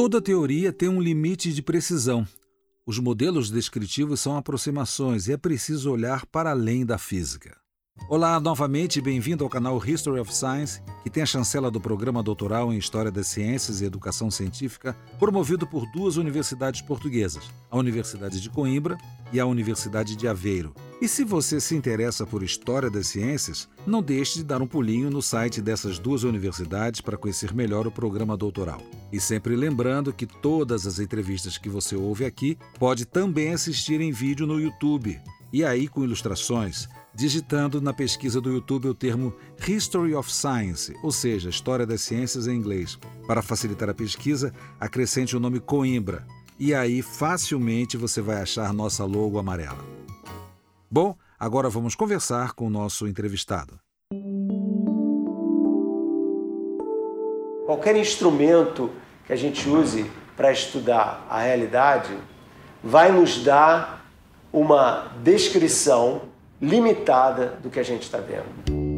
[0.00, 2.24] Toda teoria tem um limite de precisão.
[2.86, 7.58] Os modelos descritivos são aproximações e é preciso olhar para além da física.
[8.06, 12.72] Olá, novamente bem-vindo ao canal History of Science, que tem a chancela do programa doutoral
[12.72, 18.48] em História das Ciências e Educação Científica, promovido por duas universidades portuguesas, a Universidade de
[18.48, 18.96] Coimbra
[19.30, 20.74] e a Universidade de Aveiro.
[21.02, 25.10] E se você se interessa por História das Ciências, não deixe de dar um pulinho
[25.10, 28.80] no site dessas duas universidades para conhecer melhor o programa doutoral.
[29.12, 34.12] E sempre lembrando que todas as entrevistas que você ouve aqui pode também assistir em
[34.12, 35.20] vídeo no YouTube,
[35.52, 36.88] e aí com ilustrações
[37.18, 39.34] digitando na pesquisa do YouTube o termo
[39.66, 42.96] History of Science, ou seja, História das Ciências em inglês.
[43.26, 46.24] Para facilitar a pesquisa, acrescente o nome Coimbra,
[46.60, 49.84] e aí facilmente você vai achar nossa logo amarela.
[50.88, 53.80] Bom, agora vamos conversar com o nosso entrevistado.
[57.66, 58.92] Qualquer instrumento
[59.26, 62.16] que a gente use para estudar a realidade
[62.80, 64.08] vai nos dar
[64.52, 66.28] uma descrição
[66.60, 68.88] limitada do que a gente está vendo.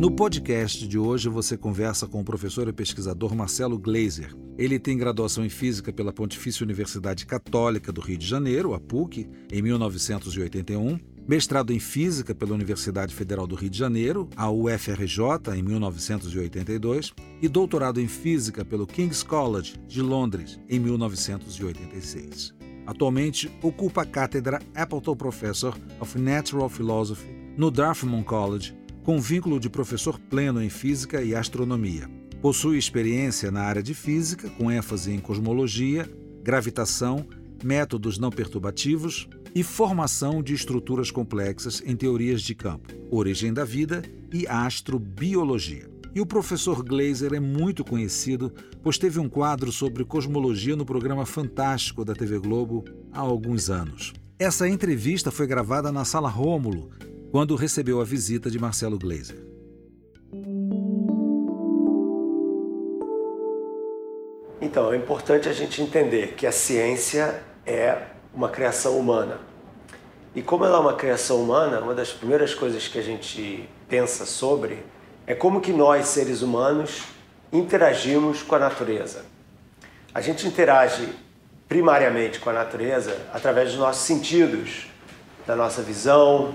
[0.00, 4.34] No podcast de hoje você conversa com o professor e pesquisador Marcelo Gleiser.
[4.56, 9.28] Ele tem graduação em Física pela Pontifícia Universidade Católica do Rio de Janeiro, a PUC,
[9.52, 15.62] em 1981, mestrado em Física pela Universidade Federal do Rio de Janeiro, a UFRJ, em
[15.62, 22.59] 1982, e doutorado em Física pelo King's College de Londres, em 1986.
[22.90, 29.70] Atualmente ocupa a cátedra Appleton Professor of Natural Philosophy no Dartmouth College, com vínculo de
[29.70, 32.10] professor pleno em física e astronomia.
[32.42, 36.10] Possui experiência na área de física, com ênfase em cosmologia,
[36.42, 37.24] gravitação,
[37.62, 44.02] métodos não perturbativos e formação de estruturas complexas em teorias de campo, origem da vida
[44.32, 45.88] e astrobiologia.
[46.12, 51.24] E o professor Glazer é muito conhecido, pois teve um quadro sobre cosmologia no programa
[51.24, 54.12] Fantástico da TV Globo há alguns anos.
[54.36, 56.90] Essa entrevista foi gravada na Sala Rômulo,
[57.30, 59.38] quando recebeu a visita de Marcelo Glazer.
[64.60, 69.38] Então, é importante a gente entender que a ciência é uma criação humana.
[70.34, 74.26] E como ela é uma criação humana, uma das primeiras coisas que a gente pensa
[74.26, 74.82] sobre
[75.30, 77.04] é como que nós, seres humanos,
[77.52, 79.24] interagimos com a natureza.
[80.12, 81.08] A gente interage
[81.68, 84.88] primariamente com a natureza através dos nossos sentidos,
[85.46, 86.52] da nossa visão,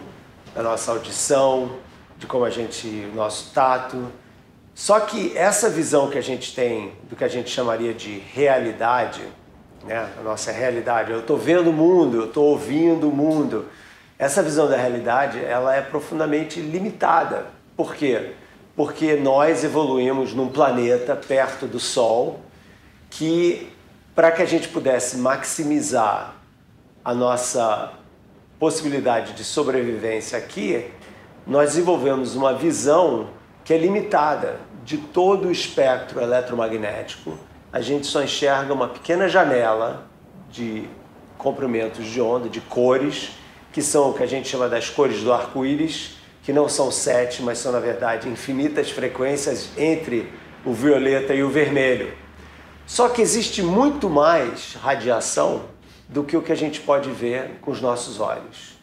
[0.53, 1.77] da nossa audição,
[2.17, 4.11] de como a gente, o nosso tato.
[4.73, 9.21] Só que essa visão que a gente tem do que a gente chamaria de realidade,
[9.85, 10.09] né?
[10.19, 13.69] a nossa realidade, eu estou vendo o mundo, eu estou ouvindo o mundo.
[14.19, 17.45] Essa visão da realidade, ela é profundamente limitada.
[17.77, 18.33] Por quê?
[18.75, 22.41] Porque nós evoluímos num planeta perto do Sol
[23.09, 23.71] que,
[24.13, 26.35] para que a gente pudesse maximizar
[27.03, 27.93] a nossa
[28.59, 30.91] possibilidade de sobrevivência aqui,
[31.47, 33.29] nós desenvolvemos uma visão
[33.63, 37.37] que é limitada de todo o espectro eletromagnético.
[37.71, 40.07] A gente só enxerga uma pequena janela
[40.49, 40.87] de
[41.37, 43.31] comprimentos de onda, de cores,
[43.71, 47.41] que são o que a gente chama das cores do arco-íris, que não são sete,
[47.41, 50.31] mas são na verdade infinitas frequências entre
[50.63, 52.13] o violeta e o vermelho.
[52.85, 55.63] Só que existe muito mais radiação
[56.07, 58.77] do que o que a gente pode ver com os nossos olhos.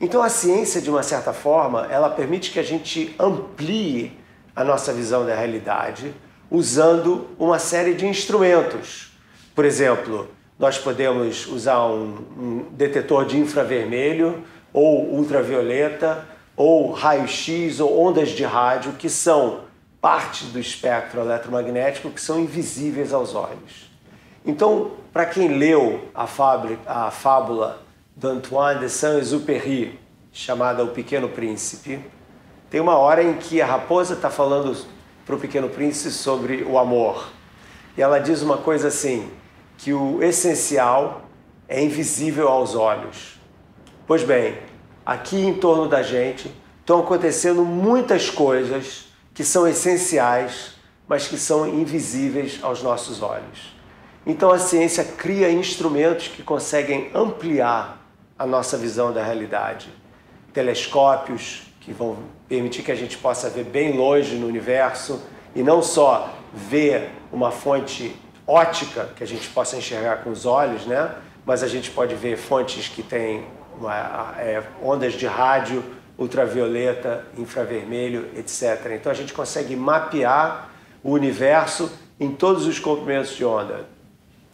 [0.00, 4.18] Então a ciência, de uma certa forma, ela permite que a gente amplie
[4.56, 6.14] a nossa visão da realidade
[6.50, 9.12] usando uma série de instrumentos.
[9.54, 14.42] Por exemplo, nós podemos usar um, um detetor de infravermelho
[14.72, 19.60] ou ultravioleta ou raio-x ou ondas de rádio que são
[20.00, 23.90] parte do espectro eletromagnético que são invisíveis aos olhos.
[24.44, 26.24] Então, para quem leu a,
[26.86, 27.82] a fábula
[28.16, 29.98] d'Antoine de Saint-Exupéry,
[30.32, 32.04] chamada O Pequeno Príncipe,
[32.68, 34.76] tem uma hora em que a raposa está falando
[35.24, 37.28] para o Pequeno Príncipe sobre o amor.
[37.96, 39.30] E ela diz uma coisa assim,
[39.78, 41.22] que o essencial
[41.68, 43.38] é invisível aos olhos.
[44.06, 44.58] Pois bem,
[45.04, 50.74] aqui em torno da gente estão acontecendo muitas coisas que são essenciais,
[51.08, 53.74] mas que são invisíveis aos nossos olhos.
[54.26, 58.00] Então a ciência cria instrumentos que conseguem ampliar
[58.38, 59.88] a nossa visão da realidade.
[60.52, 65.20] Telescópios que vão permitir que a gente possa ver bem longe no universo
[65.54, 68.14] e não só ver uma fonte
[68.46, 71.14] ótica que a gente possa enxergar com os olhos, né?
[71.44, 73.44] Mas a gente pode ver fontes que têm
[74.38, 75.82] é, ondas de rádio,
[76.18, 78.92] ultravioleta, infravermelho, etc.
[78.94, 80.70] Então a gente consegue mapear
[81.02, 83.86] o universo em todos os comprimentos de onda.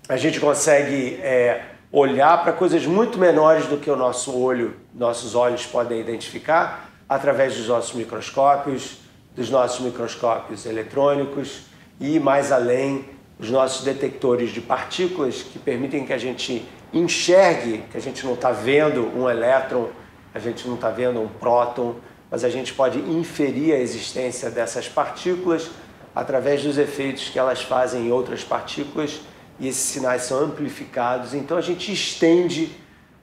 [0.08, 1.62] a gente consegue é,
[1.92, 7.56] olhar para coisas muito menores do que o nosso olho, nossos olhos podem identificar através
[7.56, 8.98] dos nossos microscópios,
[9.34, 11.62] dos nossos microscópios eletrônicos
[12.00, 13.04] e mais além
[13.38, 18.35] os nossos detectores de partículas que permitem que a gente enxergue, que a gente não
[18.35, 19.88] está vendo um elétron,
[20.35, 21.96] a gente não está vendo um próton,
[22.31, 25.70] mas a gente pode inferir a existência dessas partículas
[26.14, 29.20] através dos efeitos que elas fazem em outras partículas
[29.58, 32.70] e esses sinais são amplificados, então a gente estende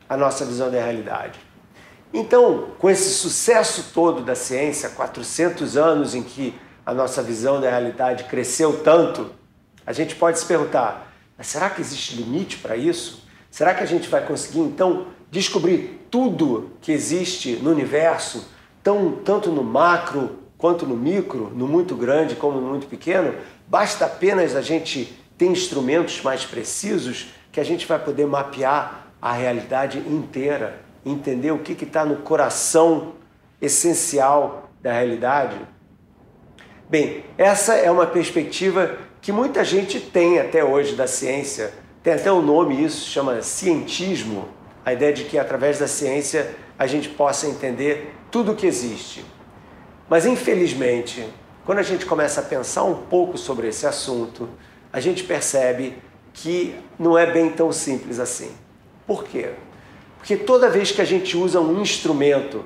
[0.08, 1.40] a nossa visão da realidade.
[2.14, 6.54] Então, com esse sucesso todo da ciência, 400 anos em que
[6.86, 9.32] a nossa visão da realidade cresceu tanto,
[9.86, 13.25] a gente pode se perguntar: será que existe limite para isso?
[13.56, 18.50] Será que a gente vai conseguir então descobrir tudo que existe no universo,
[18.84, 23.34] tão, tanto no macro quanto no micro, no muito grande como no muito pequeno?
[23.66, 29.32] Basta apenas a gente ter instrumentos mais precisos que a gente vai poder mapear a
[29.32, 33.14] realidade inteira entender o que está no coração
[33.62, 35.56] essencial da realidade?
[36.90, 41.85] Bem, essa é uma perspectiva que muita gente tem até hoje da ciência.
[42.06, 44.48] Tem até um nome isso, chama cientismo,
[44.86, 49.26] a ideia de que através da ciência a gente possa entender tudo o que existe.
[50.08, 51.28] Mas infelizmente,
[51.66, 54.48] quando a gente começa a pensar um pouco sobre esse assunto,
[54.94, 55.98] a gente percebe
[56.32, 58.52] que não é bem tão simples assim.
[59.08, 59.54] Por quê?
[60.20, 62.64] Porque toda vez que a gente usa um instrumento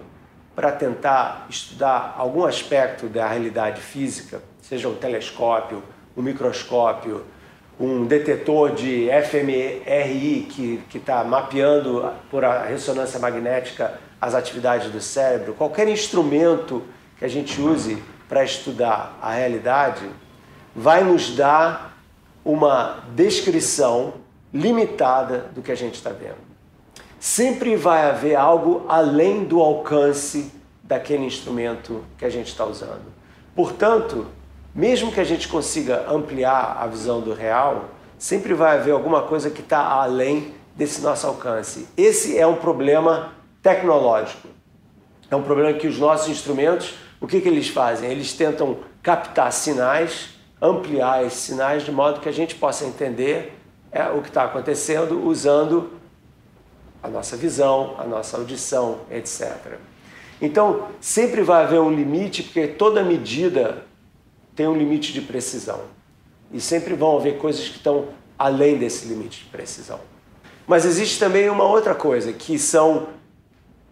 [0.54, 5.82] para tentar estudar algum aspecto da realidade física, seja um telescópio,
[6.18, 7.24] um microscópio,
[7.80, 15.88] um detetor de fMRI que está mapeando por ressonância magnética as atividades do cérebro, qualquer
[15.88, 16.84] instrumento
[17.18, 20.10] que a gente use para estudar a realidade
[20.76, 21.98] vai nos dar
[22.44, 24.16] uma descrição
[24.54, 26.50] limitada do que a gente está vendo
[27.20, 33.14] sempre vai haver algo além do alcance daquele instrumento que a gente está usando.
[33.56, 34.26] Portanto,
[34.80, 39.50] mesmo que a gente consiga ampliar a visão do real, sempre vai haver alguma coisa
[39.50, 41.86] que está além desse nosso alcance.
[41.98, 44.48] Esse é um problema tecnológico.
[45.30, 48.10] É um problema que os nossos instrumentos, o que, que eles fazem?
[48.10, 50.30] Eles tentam captar sinais,
[50.62, 53.60] ampliar esses sinais de modo que a gente possa entender
[53.92, 55.92] é, o que está acontecendo usando
[57.04, 59.78] a nossa visão, a nossa audição, etc.
[60.42, 63.89] Então, sempre vai haver um limite, porque toda medida
[64.56, 65.82] tem um limite de precisão.
[66.52, 70.00] E sempre vão haver coisas que estão além desse limite de precisão.
[70.68, 73.10] Mas existe também uma outra coisa, que são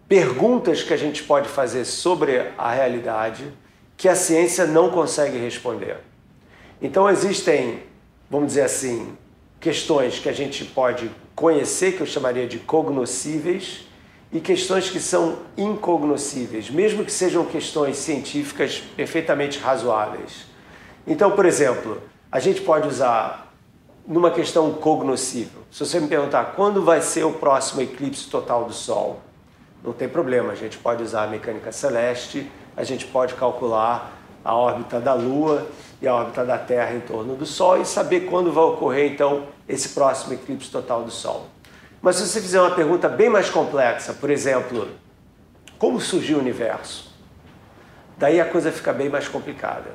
[0.08, 3.52] perguntas que a gente pode fazer sobre a realidade
[3.96, 5.98] que a ciência não consegue responder.
[6.80, 7.82] Então existem,
[8.30, 9.16] vamos dizer assim,
[9.58, 13.87] questões que a gente pode conhecer, que eu chamaria de cognoscíveis,
[14.30, 20.46] e questões que são incognoscíveis, mesmo que sejam questões científicas perfeitamente razoáveis.
[21.06, 23.52] Então, por exemplo, a gente pode usar
[24.06, 25.62] numa questão cognoscível.
[25.70, 29.20] Se você me perguntar quando vai ser o próximo eclipse total do Sol,
[29.82, 34.12] não tem problema, a gente pode usar a mecânica celeste, a gente pode calcular
[34.44, 35.66] a órbita da Lua
[36.00, 39.44] e a órbita da Terra em torno do Sol e saber quando vai ocorrer então
[39.68, 41.46] esse próximo eclipse total do Sol.
[42.00, 44.88] Mas se você fizer uma pergunta bem mais complexa, por exemplo,
[45.78, 47.12] como surgiu o universo?
[48.16, 49.90] Daí a coisa fica bem mais complicada.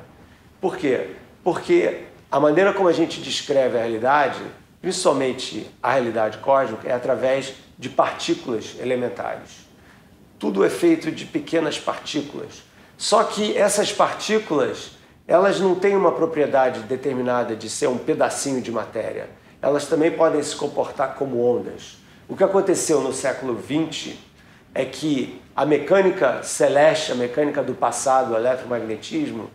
[0.60, 1.10] Por quê?
[1.42, 4.40] Porque a maneira como a gente descreve a realidade,
[4.80, 9.66] principalmente a realidade cósmica, é através de partículas elementares.
[10.38, 12.62] Tudo é feito de pequenas partículas.
[12.96, 14.92] Só que essas partículas
[15.26, 19.28] elas não têm uma propriedade determinada de ser um pedacinho de matéria.
[19.64, 21.96] Elas também podem se comportar como ondas.
[22.28, 24.12] O que aconteceu no século XX
[24.74, 29.48] é que a mecânica celeste, a mecânica do passado, o eletromagnetismo,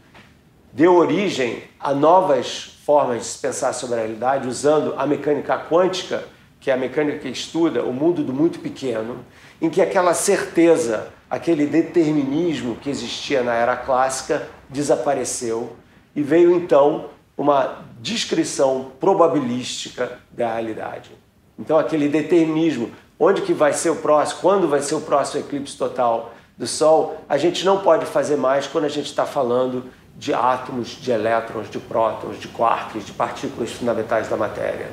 [0.73, 6.23] deu origem a novas formas de se pensar sobre a realidade usando a mecânica quântica,
[6.59, 9.23] que é a mecânica que estuda o mundo do muito pequeno,
[9.61, 15.75] em que aquela certeza, aquele determinismo que existia na era clássica desapareceu
[16.15, 21.09] e veio então uma descrição probabilística da realidade.
[21.57, 25.77] Então aquele determinismo, onde que vai ser o próximo, quando vai ser o próximo eclipse
[25.77, 29.85] total do Sol, a gente não pode fazer mais quando a gente está falando
[30.17, 34.89] de átomos, de elétrons, de prótons, de quarks, de partículas fundamentais da matéria.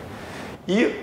[0.69, 0.95] E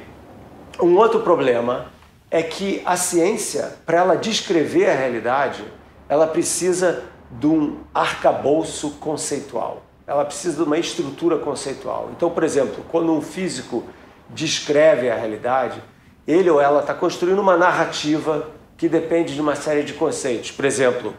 [0.82, 1.88] um outro problema
[2.32, 5.66] é que a ciência, para ela descrever a realidade,
[6.08, 9.84] ela precisa de um arcabouço conceitual.
[10.06, 12.10] Ela precisa de uma estrutura conceitual.
[12.16, 13.84] Então, por exemplo, quando um físico
[14.30, 15.82] descreve a realidade,
[16.28, 20.52] ele ou ela está construindo uma narrativa que depende de uma série de conceitos.
[20.52, 21.14] Por exemplo,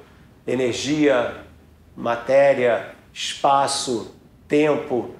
[0.47, 1.35] energia,
[1.97, 4.15] matéria, espaço,
[4.47, 5.11] tempo.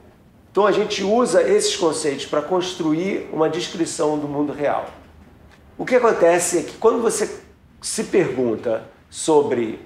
[0.51, 4.87] Então a gente usa esses conceitos para construir uma descrição do mundo real.
[5.77, 7.41] O que acontece é que quando você
[7.81, 9.81] se pergunta sobre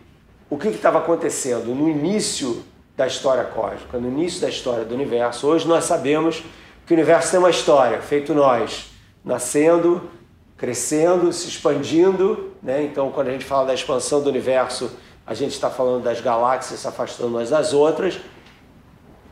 [0.51, 2.63] o que estava acontecendo no início
[2.99, 6.43] da história cósmica, no início da história do universo, hoje nós sabemos
[6.85, 8.91] que o universo tem uma história, feito nós,
[9.25, 10.11] nascendo,
[10.57, 12.51] crescendo, se expandindo.
[12.61, 12.83] Né?
[12.83, 14.91] Então, quando a gente fala da expansão do universo,
[15.25, 18.19] a gente está falando das galáxias se afastando umas das outras.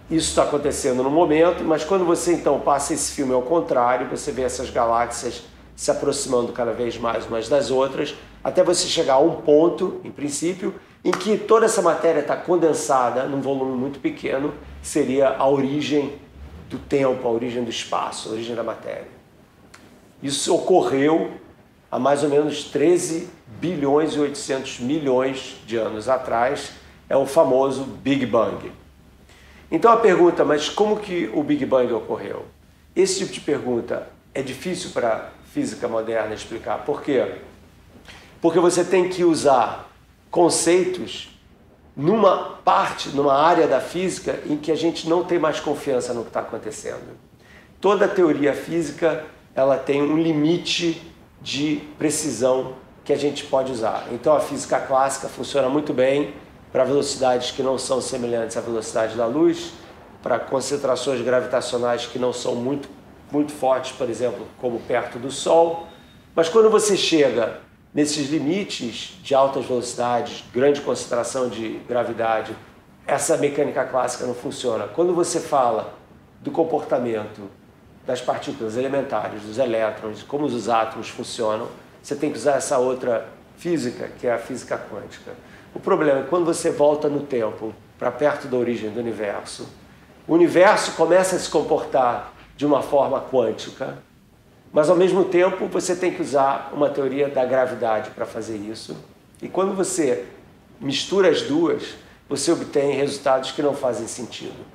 [0.08, 4.30] Isso está acontecendo no momento, mas quando você então passa esse filme ao contrário, você
[4.30, 5.42] vê essas galáxias
[5.74, 10.10] se aproximando cada vez mais umas das outras, até você chegar a um ponto, em
[10.12, 10.72] princípio,
[11.06, 16.18] em que toda essa matéria está condensada num volume muito pequeno, que seria a origem
[16.68, 19.06] do tempo, a origem do espaço, a origem da matéria.
[20.20, 21.30] Isso ocorreu
[21.92, 26.72] há mais ou menos 13 bilhões e 800 milhões de anos atrás,
[27.08, 28.72] é o famoso Big Bang.
[29.70, 32.46] Então a pergunta, mas como que o Big Bang ocorreu?
[32.96, 36.78] Esse tipo de pergunta é difícil para a física moderna explicar.
[36.78, 37.36] Por quê?
[38.40, 39.85] Porque você tem que usar
[40.36, 41.30] conceitos
[41.96, 46.20] numa parte, numa área da física em que a gente não tem mais confiança no
[46.20, 47.16] que está acontecendo.
[47.80, 49.24] Toda teoria física
[49.54, 54.08] ela tem um limite de precisão que a gente pode usar.
[54.12, 56.34] Então a física clássica funciona muito bem
[56.70, 59.72] para velocidades que não são semelhantes à velocidade da luz,
[60.22, 62.90] para concentrações gravitacionais que não são muito,
[63.32, 65.86] muito fortes, por exemplo, como perto do Sol.
[66.34, 67.64] Mas quando você chega
[67.96, 72.54] nesses limites de altas velocidades, grande concentração de gravidade,
[73.06, 74.86] essa mecânica clássica não funciona.
[74.86, 75.94] Quando você fala
[76.42, 77.40] do comportamento
[78.06, 81.68] das partículas elementares, dos elétrons, como os átomos funcionam,
[82.02, 85.32] você tem que usar essa outra física, que é a física quântica.
[85.74, 89.66] O problema é que quando você volta no tempo para perto da origem do universo,
[90.28, 93.96] o universo começa a se comportar de uma forma quântica,
[94.76, 98.94] mas ao mesmo tempo você tem que usar uma teoria da gravidade para fazer isso.
[99.40, 100.26] E quando você
[100.78, 101.94] mistura as duas,
[102.28, 104.66] você obtém resultados que não fazem sentido.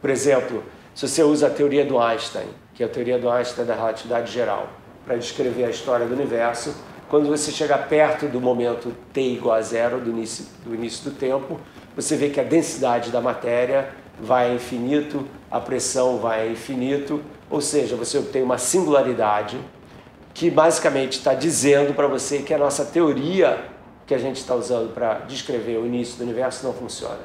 [0.00, 0.62] Por exemplo,
[0.94, 4.32] se você usa a teoria do Einstein, que é a teoria do Einstein da relatividade
[4.32, 4.68] geral,
[5.04, 6.72] para descrever a história do universo,
[7.08, 11.16] quando você chega perto do momento t igual a zero, do início, do início do
[11.18, 11.58] tempo,
[11.96, 13.88] você vê que a densidade da matéria
[14.20, 17.20] vai a infinito, a pressão vai a infinito,
[17.50, 19.58] ou seja, você obtém uma singularidade
[20.34, 23.58] que basicamente está dizendo para você que a nossa teoria
[24.06, 27.20] que a gente está usando para descrever o início do universo não funciona.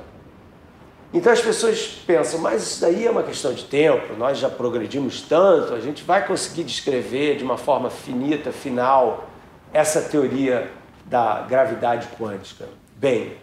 [1.14, 5.22] Então as pessoas pensam, mas isso daí é uma questão de tempo, nós já progredimos
[5.22, 9.30] tanto, a gente vai conseguir descrever de uma forma finita, final,
[9.72, 10.72] essa teoria
[11.06, 12.66] da gravidade quântica.
[12.96, 13.38] Bem,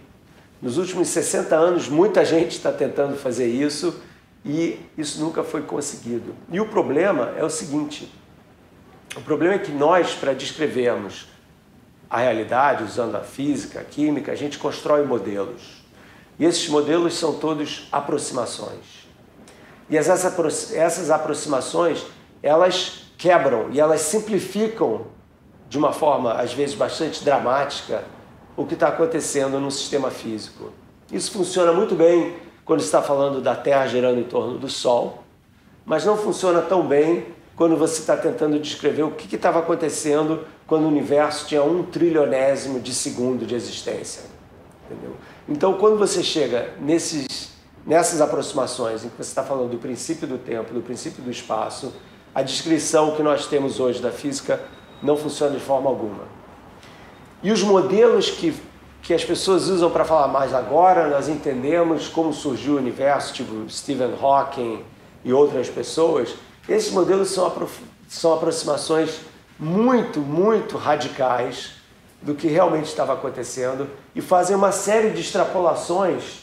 [0.60, 4.02] nos últimos 60 anos muita gente está tentando fazer isso
[4.44, 6.34] e isso nunca foi conseguido.
[6.50, 8.12] E o problema é o seguinte:
[9.16, 11.28] o problema é que nós, para descrevermos
[12.08, 15.84] a realidade usando a física, a química, a gente constrói modelos.
[16.38, 19.08] E esses modelos são todos aproximações.
[19.88, 22.04] E essas, essas aproximações,
[22.42, 25.06] elas quebram e elas simplificam
[25.68, 28.04] de uma forma, às vezes, bastante dramática,
[28.56, 30.72] o que está acontecendo no sistema físico.
[31.12, 32.36] Isso funciona muito bem
[32.70, 35.24] quando está falando da Terra girando em torno do Sol,
[35.84, 40.84] mas não funciona tão bem quando você está tentando descrever o que estava acontecendo quando
[40.84, 44.22] o universo tinha um trilionésimo de segundo de existência.
[44.86, 45.16] Entendeu?
[45.48, 47.50] Então, quando você chega nesses,
[47.84, 51.92] nessas aproximações em que você está falando do princípio do tempo, do princípio do espaço,
[52.32, 54.60] a descrição que nós temos hoje da física
[55.02, 56.22] não funciona de forma alguma.
[57.42, 58.54] E os modelos que
[59.02, 63.68] que as pessoas usam para falar mais agora, nós entendemos como surgiu o universo, tipo
[63.68, 64.84] Stephen Hawking
[65.24, 66.34] e outras pessoas.
[66.68, 67.50] Esses modelos são,
[68.08, 69.20] são aproximações
[69.58, 71.72] muito, muito radicais
[72.22, 76.42] do que realmente estava acontecendo e fazem uma série de extrapolações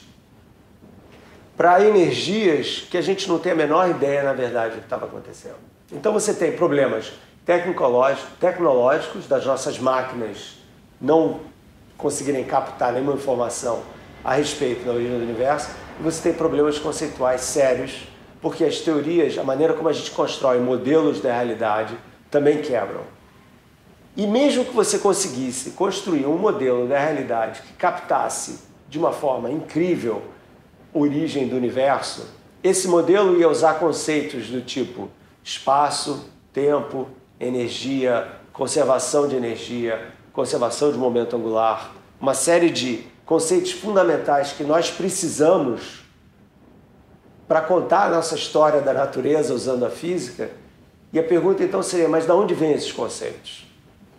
[1.56, 5.06] para energias que a gente não tem a menor ideia, na verdade, do que estava
[5.06, 5.56] acontecendo.
[5.92, 7.14] Então você tem problemas
[7.46, 10.58] tecnológicos das nossas máquinas
[11.00, 11.40] não
[11.98, 13.82] conseguirem captar nenhuma informação
[14.24, 18.08] a respeito da origem do universo, você tem problemas conceituais sérios,
[18.42, 21.98] porque as teorias, a maneira como a gente constrói modelos da realidade,
[22.30, 23.02] também quebram.
[24.16, 29.50] E mesmo que você conseguisse construir um modelo da realidade que captasse de uma forma
[29.50, 30.22] incrível
[30.94, 32.28] a origem do universo,
[32.64, 35.10] esse modelo ia usar conceitos do tipo
[35.44, 37.08] espaço, tempo,
[37.40, 44.92] energia, conservação de energia, conservação de momento angular, uma série de conceitos fundamentais que nós
[44.92, 46.06] precisamos
[47.48, 50.52] para contar a nossa história da natureza usando a física.
[51.12, 53.66] E a pergunta então seria: mas de onde vêm esses conceitos?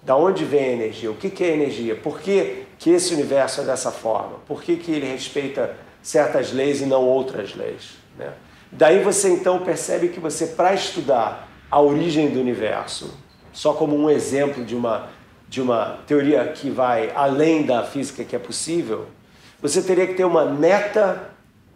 [0.03, 1.09] Da onde vem a energia?
[1.09, 1.95] O que, é energia?
[1.95, 4.39] Por que, que esse universo é dessa forma?
[4.45, 7.93] Por que, que ele respeita certas leis e não outras leis?
[8.19, 8.33] Né?
[8.73, 13.15] Daí você então percebe que você, para estudar a origem do universo,
[13.53, 15.11] só como um exemplo de uma,
[15.49, 19.07] de uma teoria que vai além da física que é possível,
[19.61, 21.31] você teria que ter uma meta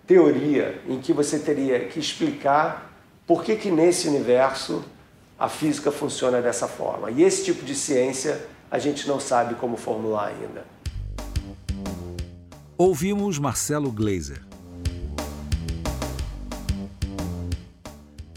[0.06, 2.92] teoria em que você teria que explicar
[3.26, 4.84] por que, que nesse universo
[5.38, 7.10] a física funciona dessa forma.
[7.10, 10.64] E esse tipo de ciência a gente não sabe como formular ainda.
[12.76, 14.51] Ouvimos Marcelo Glazer.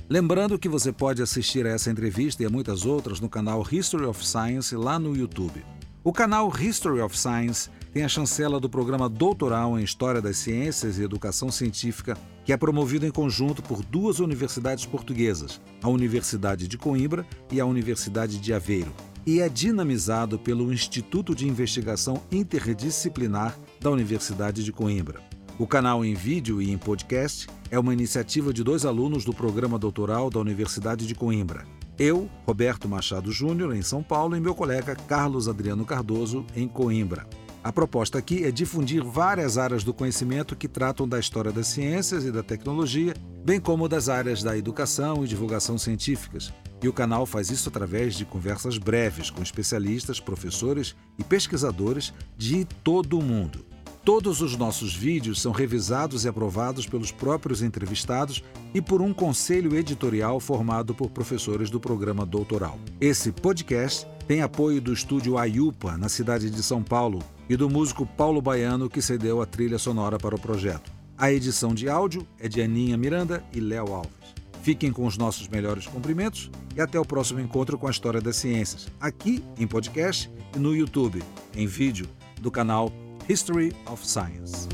[0.08, 4.06] Lembrando que você pode assistir a essa entrevista e a muitas outras no canal History
[4.06, 5.66] of Science lá no YouTube.
[6.04, 11.00] O canal History of Science tem a chancela do programa Doutoral em História das Ciências
[11.00, 16.78] e Educação Científica, que é promovido em conjunto por duas universidades portuguesas, a Universidade de
[16.78, 18.94] Coimbra e a Universidade de Aveiro,
[19.26, 25.20] e é dinamizado pelo Instituto de Investigação Interdisciplinar da Universidade de Coimbra.
[25.58, 29.80] O canal em vídeo e em podcast é uma iniciativa de dois alunos do programa
[29.80, 31.66] doutoral da Universidade de Coimbra.
[31.98, 37.26] Eu, Roberto Machado Júnior, em São Paulo, e meu colega Carlos Adriano Cardoso, em Coimbra.
[37.64, 42.26] A proposta aqui é difundir várias áreas do conhecimento que tratam da história das ciências
[42.26, 43.14] e da tecnologia,
[43.46, 46.54] bem como das áreas da educação e divulgação científicas.
[46.84, 52.66] E o canal faz isso através de conversas breves com especialistas, professores e pesquisadores de
[52.84, 53.66] todo o mundo.
[54.06, 59.76] Todos os nossos vídeos são revisados e aprovados pelos próprios entrevistados e por um conselho
[59.76, 62.78] editorial formado por professores do programa doutoral.
[63.02, 67.18] Esse podcast tem apoio do estúdio Ayupa, na cidade de São Paulo,
[67.50, 70.92] e do músico Paulo Baiano, que cedeu a trilha sonora para o projeto.
[71.18, 74.36] A edição de áudio é de Aninha Miranda e Léo Alves.
[74.62, 78.36] Fiquem com os nossos melhores cumprimentos e até o próximo encontro com a História das
[78.36, 81.24] Ciências, aqui em podcast e no YouTube,
[81.56, 82.08] em vídeo,
[82.40, 82.92] do canal
[83.28, 84.68] History of Science.